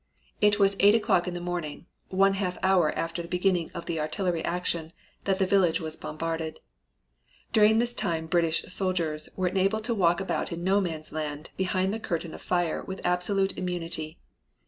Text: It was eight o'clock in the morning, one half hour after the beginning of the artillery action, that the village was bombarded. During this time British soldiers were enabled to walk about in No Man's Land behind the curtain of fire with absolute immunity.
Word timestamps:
It 0.41 0.57
was 0.57 0.75
eight 0.79 0.95
o'clock 0.95 1.27
in 1.27 1.35
the 1.35 1.39
morning, 1.39 1.85
one 2.09 2.33
half 2.33 2.57
hour 2.63 2.91
after 2.97 3.21
the 3.21 3.27
beginning 3.27 3.69
of 3.75 3.85
the 3.85 3.99
artillery 3.99 4.43
action, 4.43 4.93
that 5.25 5.37
the 5.37 5.45
village 5.45 5.79
was 5.79 5.95
bombarded. 5.95 6.59
During 7.53 7.77
this 7.77 7.93
time 7.93 8.25
British 8.25 8.63
soldiers 8.73 9.29
were 9.35 9.49
enabled 9.49 9.83
to 9.83 9.93
walk 9.93 10.19
about 10.19 10.51
in 10.51 10.63
No 10.63 10.81
Man's 10.81 11.11
Land 11.11 11.51
behind 11.55 11.93
the 11.93 11.99
curtain 11.99 12.33
of 12.33 12.41
fire 12.41 12.83
with 12.83 13.01
absolute 13.05 13.55
immunity. 13.59 14.17